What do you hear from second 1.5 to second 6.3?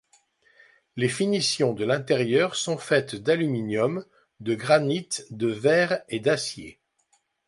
de l'intérieur sont faites d'aluminium, de granit, de verre et